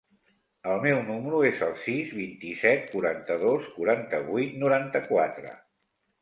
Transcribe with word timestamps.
El 0.69 0.79
meu 0.85 1.01
número 1.09 1.41
es 1.49 1.61
el 1.67 1.75
sis, 1.81 2.13
vint-i-set, 2.21 2.87
quaranta-dos, 2.95 3.69
quaranta-vuit, 3.77 4.57
noranta-quatre. 4.65 5.55